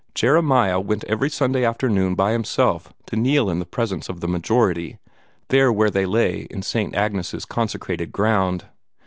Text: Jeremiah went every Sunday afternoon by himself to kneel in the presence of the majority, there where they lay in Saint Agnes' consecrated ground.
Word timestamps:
Jeremiah 0.15 0.79
went 0.79 1.03
every 1.03 1.29
Sunday 1.29 1.63
afternoon 1.63 2.15
by 2.15 2.31
himself 2.31 2.91
to 3.05 3.15
kneel 3.15 3.51
in 3.51 3.59
the 3.59 3.67
presence 3.67 4.09
of 4.09 4.19
the 4.19 4.27
majority, 4.27 4.97
there 5.49 5.71
where 5.71 5.91
they 5.91 6.07
lay 6.07 6.47
in 6.49 6.63
Saint 6.63 6.95
Agnes' 6.95 7.45
consecrated 7.45 8.11
ground. 8.11 8.65